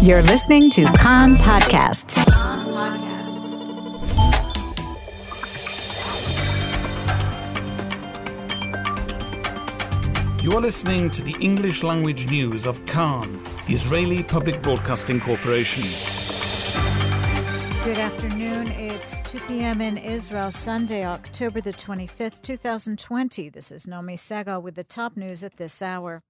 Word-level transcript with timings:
You're 0.00 0.22
listening 0.22 0.70
to 0.70 0.84
Kan 0.92 1.34
Podcasts. 1.34 2.16
You 10.40 10.52
are 10.52 10.60
listening 10.60 11.10
to 11.10 11.22
the 11.22 11.34
English 11.40 11.82
language 11.82 12.30
news 12.30 12.64
of 12.64 12.86
Kan, 12.86 13.42
the 13.66 13.74
Israeli 13.74 14.22
Public 14.22 14.62
Broadcasting 14.62 15.18
Corporation. 15.18 15.82
Good 17.82 17.98
afternoon. 17.98 18.68
It's 18.68 19.18
2 19.28 19.40
p.m. 19.48 19.80
in 19.80 19.98
Israel, 19.98 20.52
Sunday, 20.52 21.04
October 21.04 21.60
the 21.60 21.72
25th, 21.72 22.40
2020. 22.42 23.48
This 23.48 23.72
is 23.72 23.86
Nomi 23.86 24.14
Segal 24.14 24.62
with 24.62 24.76
the 24.76 24.84
top 24.84 25.16
news 25.16 25.42
at 25.42 25.56
this 25.56 25.82
hour. 25.82 26.22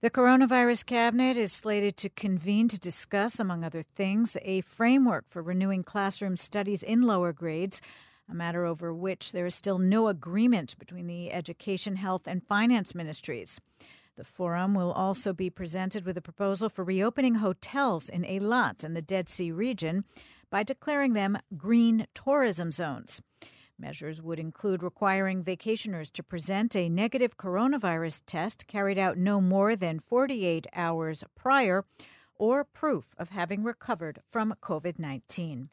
The 0.00 0.10
coronavirus 0.10 0.86
cabinet 0.86 1.36
is 1.36 1.50
slated 1.50 1.96
to 1.96 2.08
convene 2.08 2.68
to 2.68 2.78
discuss, 2.78 3.40
among 3.40 3.64
other 3.64 3.82
things, 3.82 4.36
a 4.42 4.60
framework 4.60 5.28
for 5.28 5.42
renewing 5.42 5.82
classroom 5.82 6.36
studies 6.36 6.84
in 6.84 7.02
lower 7.02 7.32
grades, 7.32 7.82
a 8.30 8.34
matter 8.34 8.64
over 8.64 8.94
which 8.94 9.32
there 9.32 9.44
is 9.44 9.56
still 9.56 9.80
no 9.80 10.06
agreement 10.06 10.78
between 10.78 11.08
the 11.08 11.32
Education, 11.32 11.96
Health, 11.96 12.28
and 12.28 12.46
Finance 12.46 12.94
ministries. 12.94 13.60
The 14.14 14.22
forum 14.22 14.72
will 14.72 14.92
also 14.92 15.32
be 15.32 15.50
presented 15.50 16.06
with 16.06 16.16
a 16.16 16.22
proposal 16.22 16.68
for 16.68 16.84
reopening 16.84 17.34
hotels 17.36 18.08
in 18.08 18.22
Eilat 18.22 18.84
and 18.84 18.94
the 18.94 19.02
Dead 19.02 19.28
Sea 19.28 19.50
region 19.50 20.04
by 20.48 20.62
declaring 20.62 21.14
them 21.14 21.38
green 21.56 22.06
tourism 22.14 22.70
zones. 22.70 23.20
Measures 23.78 24.20
would 24.20 24.40
include 24.40 24.82
requiring 24.82 25.44
vacationers 25.44 26.10
to 26.12 26.22
present 26.22 26.74
a 26.74 26.88
negative 26.88 27.36
coronavirus 27.36 28.22
test 28.26 28.66
carried 28.66 28.98
out 28.98 29.16
no 29.16 29.40
more 29.40 29.76
than 29.76 30.00
48 30.00 30.66
hours 30.74 31.22
prior 31.36 31.84
or 32.34 32.64
proof 32.64 33.14
of 33.18 33.30
having 33.30 33.62
recovered 33.62 34.20
from 34.26 34.54
COVID 34.60 34.98
19. 34.98 35.68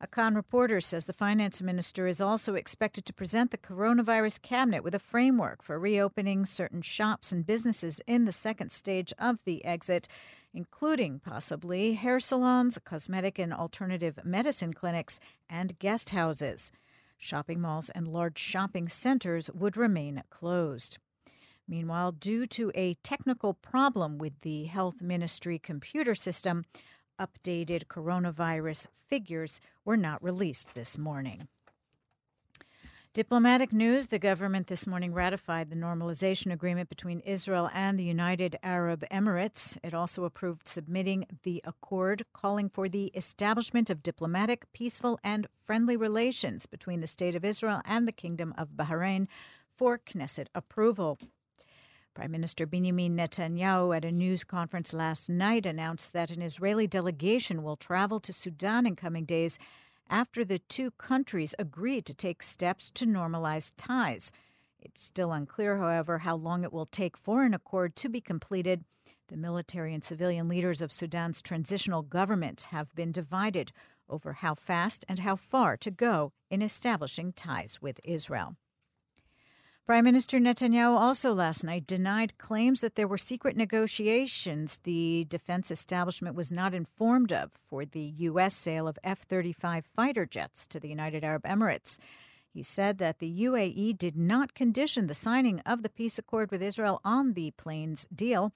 A 0.00 0.08
Kan 0.08 0.34
reporter 0.34 0.80
says 0.80 1.04
the 1.04 1.12
finance 1.12 1.62
minister 1.62 2.08
is 2.08 2.20
also 2.20 2.56
expected 2.56 3.06
to 3.06 3.12
present 3.12 3.52
the 3.52 3.56
coronavirus 3.56 4.42
cabinet 4.42 4.82
with 4.82 4.96
a 4.96 4.98
framework 4.98 5.62
for 5.62 5.78
reopening 5.78 6.44
certain 6.44 6.82
shops 6.82 7.30
and 7.30 7.46
businesses 7.46 8.00
in 8.08 8.24
the 8.24 8.32
second 8.32 8.72
stage 8.72 9.12
of 9.16 9.44
the 9.44 9.64
exit, 9.64 10.08
including 10.52 11.20
possibly 11.20 11.94
hair 11.94 12.18
salons, 12.18 12.80
cosmetic 12.84 13.38
and 13.38 13.54
alternative 13.54 14.18
medicine 14.24 14.72
clinics, 14.72 15.20
and 15.48 15.78
guest 15.78 16.10
houses. 16.10 16.72
Shopping 17.24 17.60
malls 17.60 17.88
and 17.88 18.08
large 18.08 18.36
shopping 18.36 18.88
centers 18.88 19.48
would 19.54 19.76
remain 19.76 20.24
closed. 20.28 20.98
Meanwhile, 21.68 22.10
due 22.10 22.48
to 22.48 22.72
a 22.74 22.94
technical 22.94 23.54
problem 23.54 24.18
with 24.18 24.40
the 24.40 24.64
health 24.64 25.00
ministry 25.00 25.56
computer 25.56 26.16
system, 26.16 26.64
updated 27.20 27.84
coronavirus 27.84 28.88
figures 29.06 29.60
were 29.84 29.96
not 29.96 30.20
released 30.20 30.74
this 30.74 30.98
morning. 30.98 31.46
Diplomatic 33.14 33.74
news 33.74 34.06
the 34.06 34.18
government 34.18 34.68
this 34.68 34.86
morning 34.86 35.12
ratified 35.12 35.68
the 35.68 35.76
normalization 35.76 36.50
agreement 36.50 36.88
between 36.88 37.20
Israel 37.20 37.68
and 37.74 37.98
the 37.98 38.04
United 38.04 38.56
Arab 38.62 39.04
Emirates. 39.12 39.76
It 39.84 39.92
also 39.92 40.24
approved 40.24 40.66
submitting 40.66 41.26
the 41.42 41.60
accord 41.66 42.22
calling 42.32 42.70
for 42.70 42.88
the 42.88 43.08
establishment 43.08 43.90
of 43.90 44.02
diplomatic, 44.02 44.64
peaceful, 44.72 45.18
and 45.22 45.46
friendly 45.62 45.94
relations 45.94 46.64
between 46.64 47.02
the 47.02 47.06
State 47.06 47.34
of 47.34 47.44
Israel 47.44 47.82
and 47.84 48.08
the 48.08 48.12
Kingdom 48.12 48.54
of 48.56 48.78
Bahrain 48.78 49.28
for 49.76 49.98
Knesset 49.98 50.46
approval. 50.54 51.18
Prime 52.14 52.30
Minister 52.30 52.64
Benjamin 52.64 53.14
Netanyahu 53.14 53.94
at 53.94 54.06
a 54.06 54.10
news 54.10 54.42
conference 54.42 54.94
last 54.94 55.28
night 55.28 55.66
announced 55.66 56.14
that 56.14 56.30
an 56.30 56.40
Israeli 56.40 56.86
delegation 56.86 57.62
will 57.62 57.76
travel 57.76 58.20
to 58.20 58.32
Sudan 58.32 58.86
in 58.86 58.96
coming 58.96 59.26
days 59.26 59.58
after 60.12 60.44
the 60.44 60.58
two 60.58 60.90
countries 60.92 61.54
agreed 61.58 62.04
to 62.04 62.14
take 62.14 62.42
steps 62.42 62.90
to 62.90 63.06
normalize 63.06 63.72
ties. 63.78 64.30
It's 64.78 65.02
still 65.02 65.32
unclear, 65.32 65.78
however, 65.78 66.18
how 66.18 66.36
long 66.36 66.64
it 66.64 66.72
will 66.72 66.84
take 66.84 67.16
for 67.16 67.44
an 67.44 67.54
accord 67.54 67.96
to 67.96 68.10
be 68.10 68.20
completed. 68.20 68.84
The 69.28 69.38
military 69.38 69.94
and 69.94 70.04
civilian 70.04 70.48
leaders 70.48 70.82
of 70.82 70.92
Sudan's 70.92 71.40
transitional 71.40 72.02
government 72.02 72.68
have 72.70 72.94
been 72.94 73.10
divided 73.10 73.72
over 74.06 74.34
how 74.34 74.54
fast 74.54 75.02
and 75.08 75.20
how 75.20 75.34
far 75.34 75.78
to 75.78 75.90
go 75.90 76.32
in 76.50 76.60
establishing 76.60 77.32
ties 77.32 77.80
with 77.80 77.98
Israel. 78.04 78.56
Prime 79.84 80.04
Minister 80.04 80.38
Netanyahu 80.38 80.96
also 80.96 81.34
last 81.34 81.64
night 81.64 81.88
denied 81.88 82.38
claims 82.38 82.82
that 82.82 82.94
there 82.94 83.08
were 83.08 83.18
secret 83.18 83.56
negotiations 83.56 84.78
the 84.84 85.26
defense 85.28 85.72
establishment 85.72 86.36
was 86.36 86.52
not 86.52 86.72
informed 86.72 87.32
of 87.32 87.50
for 87.52 87.84
the 87.84 88.14
U.S. 88.18 88.54
sale 88.54 88.86
of 88.86 88.96
F 89.02 89.22
35 89.22 89.84
fighter 89.84 90.24
jets 90.24 90.68
to 90.68 90.78
the 90.78 90.88
United 90.88 91.24
Arab 91.24 91.42
Emirates. 91.42 91.98
He 92.54 92.62
said 92.62 92.98
that 92.98 93.18
the 93.18 93.42
UAE 93.42 93.98
did 93.98 94.16
not 94.16 94.54
condition 94.54 95.08
the 95.08 95.14
signing 95.14 95.58
of 95.66 95.82
the 95.82 95.90
peace 95.90 96.16
accord 96.16 96.52
with 96.52 96.62
Israel 96.62 97.00
on 97.04 97.32
the 97.32 97.50
planes 97.50 98.06
deal. 98.14 98.52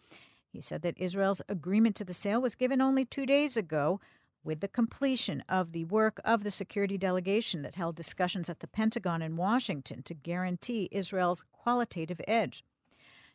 He 0.52 0.60
said 0.60 0.82
that 0.82 0.96
Israel's 0.96 1.42
agreement 1.48 1.96
to 1.96 2.04
the 2.04 2.14
sale 2.14 2.40
was 2.40 2.54
given 2.54 2.80
only 2.80 3.04
two 3.04 3.26
days 3.26 3.56
ago, 3.56 3.98
with 4.46 4.60
the 4.60 4.68
completion 4.68 5.42
of 5.48 5.72
the 5.72 5.84
work 5.84 6.20
of 6.24 6.44
the 6.44 6.50
security 6.50 6.96
delegation 6.96 7.62
that 7.62 7.74
held 7.74 7.96
discussions 7.96 8.48
at 8.48 8.60
the 8.60 8.68
Pentagon 8.68 9.20
in 9.20 9.36
Washington 9.36 10.02
to 10.04 10.14
guarantee 10.14 10.88
Israel's 10.92 11.42
qualitative 11.50 12.20
edge. 12.28 12.64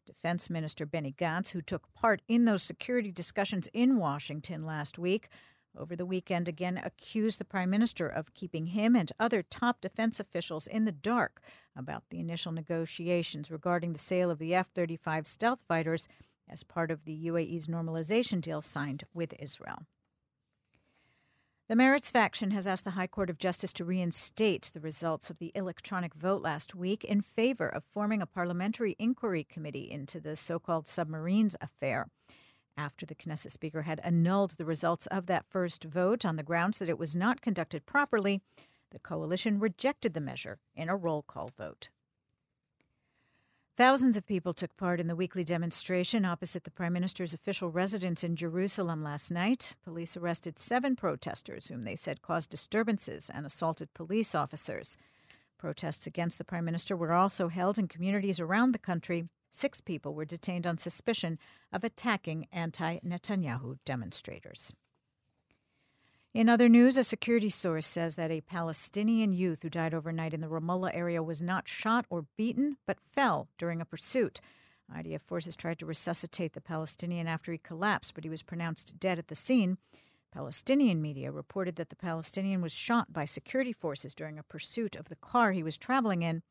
Defense 0.06 0.50
Minister 0.50 0.86
Benny 0.86 1.14
Gantz, 1.16 1.52
who 1.52 1.62
took 1.62 1.94
part 1.94 2.22
in 2.30 2.46
those 2.46 2.64
security 2.64 3.12
discussions 3.12 3.68
in 3.74 3.98
Washington 3.98 4.66
last 4.66 4.98
week, 4.98 5.28
over 5.78 5.96
the 5.96 6.06
weekend 6.06 6.48
again 6.48 6.82
accused 6.84 7.40
the 7.40 7.46
prime 7.46 7.70
minister 7.70 8.08
of 8.08 8.34
keeping 8.34 8.68
him 8.68 8.96
and 8.96 9.12
other 9.20 9.44
top 9.44 9.82
defense 9.82 10.20
officials 10.20 10.66
in 10.66 10.86
the 10.86 10.92
dark 10.92 11.42
about 11.76 12.04
the 12.10 12.20
initial 12.20 12.52
negotiations 12.52 13.52
regarding 13.52 13.94
the 13.94 14.00
sale 14.00 14.32
of 14.32 14.40
the 14.40 14.56
F 14.56 14.70
35 14.74 15.28
stealth 15.28 15.62
fighters 15.62 16.08
as 16.50 16.64
part 16.64 16.90
of 16.90 17.06
the 17.06 17.28
UAE's 17.28 17.68
normalization 17.68 18.42
deal 18.42 18.62
signed 18.62 19.04
with 19.14 19.34
Israel. 19.40 19.86
The 21.72 21.78
Meretz 21.78 22.12
faction 22.12 22.52
has 22.52 22.68
asked 22.68 22.84
the 22.84 22.92
High 23.00 23.08
Court 23.08 23.30
of 23.30 23.38
Justice 23.38 23.72
to 23.72 23.86
reinstate 23.86 24.72
the 24.74 24.82
results 24.82 25.30
of 25.30 25.38
the 25.38 25.54
electronic 25.56 26.14
vote 26.14 26.42
last 26.42 26.76
week 26.76 27.06
in 27.06 27.22
favor 27.22 27.70
of 27.70 27.86
forming 27.86 28.22
a 28.22 28.26
parliamentary 28.26 28.98
inquiry 29.00 29.46
committee 29.46 29.90
into 29.90 30.20
the 30.20 30.36
so 30.36 30.60
called 30.60 30.86
submarines 30.86 31.56
affair. 31.62 32.10
After 32.76 33.06
the 33.06 33.16
Knesset 33.16 33.52
Speaker 33.52 33.84
had 33.84 34.02
annulled 34.04 34.58
the 34.58 34.66
results 34.66 35.08
of 35.08 35.28
that 35.28 35.46
first 35.48 35.86
vote 35.86 36.26
on 36.26 36.36
the 36.36 36.44
grounds 36.44 36.78
that 36.80 36.90
it 36.90 37.00
was 37.00 37.16
not 37.16 37.40
conducted 37.40 37.86
properly, 37.86 38.42
the 38.90 39.00
coalition 39.00 39.58
rejected 39.58 40.14
the 40.14 40.20
measure 40.20 40.60
in 40.76 40.90
a 40.90 40.98
roll 40.98 41.22
call 41.22 41.52
vote. 41.58 41.88
Thousands 43.78 44.18
of 44.18 44.28
people 44.28 44.54
took 44.54 44.76
part 44.76 45.00
in 45.00 45.08
the 45.08 45.16
weekly 45.16 45.46
demonstration 45.46 46.26
opposite 46.26 46.66
the 46.66 46.72
Prime 46.72 46.92
Minister's 46.92 47.34
official 47.34 47.70
residence 47.70 48.22
in 48.22 48.36
Jerusalem 48.36 49.02
last 49.02 49.32
night. 49.32 49.76
Police 49.82 50.18
arrested 50.18 50.60
seven 50.60 50.98
protesters 50.98 51.70
whom 51.70 51.84
they 51.84 51.96
said 51.96 52.22
caused 52.22 52.50
disturbances 52.50 53.32
and 53.34 53.46
assaulted 53.46 53.94
police 53.94 54.36
officers. 54.36 54.98
Protests 55.58 56.06
against 56.06 56.38
the 56.38 56.44
Prime 56.44 56.66
Minister 56.66 56.98
were 56.98 57.14
also 57.14 57.48
held 57.48 57.80
in 57.80 57.88
communities 57.88 58.42
around 58.42 58.74
the 58.74 58.78
country. 58.78 59.30
Six 59.52 59.80
people 59.80 60.14
were 60.14 60.26
detained 60.26 60.68
on 60.68 60.78
suspicion 60.78 61.40
of 61.72 61.86
attacking 61.86 62.48
anti 62.52 63.00
Netanyahu 63.00 63.78
demonstrators. 63.86 64.74
In 66.34 66.48
other 66.48 66.70
news, 66.70 66.96
a 66.96 67.04
security 67.04 67.50
source 67.50 67.86
says 67.86 68.16
that 68.16 68.32
a 68.32 68.40
Palestinian 68.40 69.34
youth 69.34 69.64
who 69.64 69.70
died 69.70 69.94
overnight 69.94 70.34
in 70.34 70.40
the 70.40 70.48
Ramallah 70.48 70.92
area 70.94 71.22
was 71.22 71.42
not 71.42 71.68
shot 71.68 72.06
or 72.10 72.26
beaten, 72.38 72.78
but 72.88 73.02
fell 73.02 73.50
during 73.58 73.82
a 73.82 73.86
pursuit. 73.86 74.40
IDF 74.90 75.20
forces 75.20 75.58
tried 75.58 75.78
to 75.80 75.86
resuscitate 75.86 76.54
the 76.54 76.62
Palestinian 76.62 77.28
after 77.28 77.52
he 77.52 77.58
collapsed, 77.58 78.16
but 78.16 78.24
he 78.24 78.30
was 78.30 78.44
pronounced 78.44 78.98
dead 78.98 79.20
at 79.20 79.28
the 79.28 79.36
scene. 79.36 79.78
Palestinian 80.32 81.02
media 81.02 81.32
reported 81.32 81.76
that 81.76 81.90
the 81.90 81.98
Palestinian 81.98 82.62
was 82.62 82.72
shot 82.72 83.12
by 83.12 83.26
security 83.26 83.74
forces 83.74 84.16
during 84.16 84.40
a 84.40 84.44
pursuit 84.44 84.96
of 84.96 85.10
the 85.10 85.18
car 85.18 85.52
he 85.52 85.64
was 85.64 85.78
traveling 85.78 86.22
in. 86.22 86.44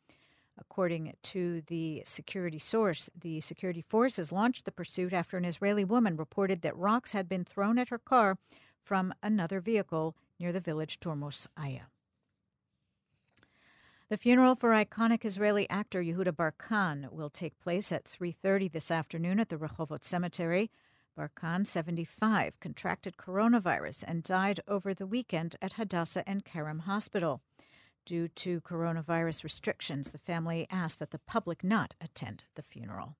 According 0.58 1.14
to 1.22 1.62
the 1.62 2.02
security 2.04 2.58
source, 2.58 3.08
the 3.18 3.40
security 3.40 3.80
forces 3.80 4.30
launched 4.30 4.66
the 4.66 4.72
pursuit 4.72 5.14
after 5.14 5.38
an 5.38 5.46
Israeli 5.46 5.86
woman 5.86 6.18
reported 6.18 6.60
that 6.60 6.76
rocks 6.76 7.12
had 7.12 7.30
been 7.30 7.46
thrown 7.46 7.78
at 7.78 7.88
her 7.88 7.98
car 7.98 8.36
from 8.80 9.14
another 9.22 9.60
vehicle 9.60 10.16
near 10.38 10.52
the 10.52 10.60
village 10.60 10.98
Turmus 10.98 11.46
Ayya. 11.58 11.86
The 14.08 14.16
funeral 14.16 14.56
for 14.56 14.70
iconic 14.70 15.24
Israeli 15.24 15.70
actor 15.70 16.02
Yehuda 16.02 16.32
Barkan 16.32 17.12
will 17.12 17.30
take 17.30 17.60
place 17.60 17.92
at 17.92 18.04
3:30 18.04 18.68
this 18.68 18.90
afternoon 18.90 19.38
at 19.38 19.50
the 19.50 19.56
Rehovot 19.56 20.02
Cemetery. 20.02 20.70
Barkan, 21.16 21.64
75, 21.64 22.58
contracted 22.58 23.16
coronavirus 23.16 24.02
and 24.08 24.24
died 24.24 24.60
over 24.66 24.94
the 24.94 25.06
weekend 25.06 25.54
at 25.62 25.74
Hadassah 25.74 26.28
Ein 26.28 26.40
Kerem 26.40 26.80
Hospital. 26.80 27.40
Due 28.04 28.26
to 28.26 28.60
coronavirus 28.62 29.44
restrictions, 29.44 30.10
the 30.10 30.18
family 30.18 30.66
asked 30.70 30.98
that 30.98 31.10
the 31.10 31.18
public 31.18 31.62
not 31.62 31.94
attend 32.00 32.44
the 32.54 32.62
funeral. 32.62 33.16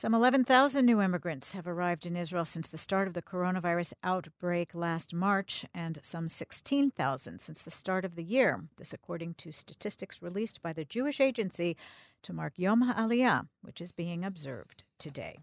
Some 0.00 0.14
11,000 0.14 0.86
new 0.86 1.02
immigrants 1.02 1.52
have 1.52 1.66
arrived 1.66 2.06
in 2.06 2.16
Israel 2.16 2.46
since 2.46 2.68
the 2.68 2.78
start 2.78 3.06
of 3.06 3.12
the 3.12 3.20
coronavirus 3.20 3.92
outbreak 4.02 4.74
last 4.74 5.12
March, 5.12 5.66
and 5.74 5.98
some 6.00 6.26
16,000 6.26 7.38
since 7.38 7.62
the 7.62 7.70
start 7.70 8.06
of 8.06 8.16
the 8.16 8.24
year. 8.24 8.64
This, 8.78 8.94
according 8.94 9.34
to 9.34 9.52
statistics 9.52 10.22
released 10.22 10.62
by 10.62 10.72
the 10.72 10.86
Jewish 10.86 11.20
Agency 11.20 11.76
to 12.22 12.32
mark 12.32 12.54
Yom 12.56 12.90
HaAliyah, 12.90 13.48
which 13.60 13.82
is 13.82 13.92
being 13.92 14.24
observed 14.24 14.84
today. 14.96 15.40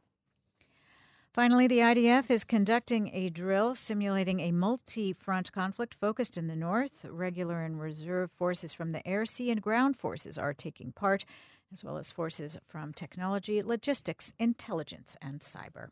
Finally, 1.38 1.68
the 1.68 1.78
IDF 1.78 2.32
is 2.32 2.44
conducting 2.44 3.12
a 3.14 3.30
drill 3.30 3.76
simulating 3.76 4.40
a 4.40 4.52
multi 4.52 5.14
front 5.14 5.52
conflict 5.52 5.94
focused 5.94 6.36
in 6.36 6.48
the 6.48 6.56
north. 6.56 7.06
Regular 7.08 7.62
and 7.62 7.80
reserve 7.80 8.32
forces 8.32 8.74
from 8.74 8.90
the 8.90 9.08
air, 9.08 9.24
sea, 9.24 9.52
and 9.52 9.62
ground 9.62 9.96
forces 9.96 10.40
are 10.40 10.52
taking 10.52 10.92
part 10.92 11.26
as 11.72 11.84
well 11.84 11.98
as 11.98 12.12
forces 12.12 12.58
from 12.66 12.92
technology, 12.92 13.62
logistics, 13.62 14.34
intelligence, 14.40 15.16
and 15.22 15.42
cyber. 15.42 15.90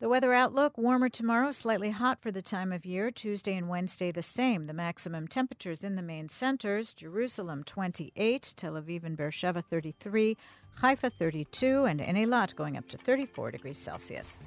The 0.00 0.08
weather 0.08 0.34
outlook 0.34 0.76
warmer 0.76 1.08
tomorrow, 1.08 1.52
slightly 1.52 1.90
hot 1.90 2.20
for 2.20 2.32
the 2.32 2.42
time 2.42 2.72
of 2.72 2.84
year. 2.84 3.12
Tuesday 3.12 3.56
and 3.56 3.68
Wednesday 3.68 4.10
the 4.10 4.20
same. 4.20 4.66
The 4.66 4.72
maximum 4.72 5.28
temperatures 5.28 5.84
in 5.84 5.94
the 5.94 6.02
main 6.02 6.28
centers 6.28 6.92
Jerusalem 6.92 7.62
28, 7.62 8.54
Tel 8.56 8.72
Aviv 8.72 9.04
and 9.04 9.16
Beersheba 9.16 9.62
33, 9.62 10.36
Haifa 10.80 11.10
32, 11.10 11.84
and 11.84 12.00
in 12.00 12.30
going 12.56 12.76
up 12.76 12.88
to 12.88 12.98
34 12.98 13.50
degrees 13.52 13.78
Celsius. 13.78 14.40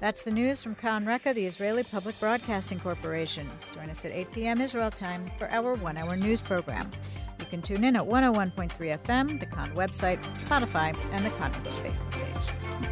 That's 0.00 0.22
the 0.22 0.30
news 0.30 0.62
from 0.62 0.74
Kan 0.74 1.04
Reka, 1.04 1.34
the 1.34 1.44
Israeli 1.44 1.84
Public 1.84 2.18
Broadcasting 2.18 2.80
Corporation. 2.80 3.50
Join 3.74 3.90
us 3.90 4.04
at 4.04 4.12
8 4.12 4.32
p.m. 4.32 4.60
Israel 4.60 4.90
time 4.90 5.30
for 5.36 5.48
our 5.50 5.74
one 5.74 5.98
hour 5.98 6.16
news 6.16 6.40
program. 6.40 6.90
You 7.38 7.46
can 7.46 7.60
tune 7.60 7.84
in 7.84 7.96
at 7.96 8.04
101.3 8.04 8.70
FM, 8.70 9.38
the 9.38 9.46
Kan 9.46 9.74
website, 9.74 10.22
Spotify, 10.32 10.96
and 11.12 11.26
the 11.26 11.30
Kan 11.30 11.54
English 11.54 11.80
Facebook 11.80 12.10
page. 12.12 12.89